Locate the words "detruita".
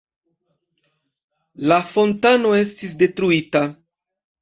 3.07-3.67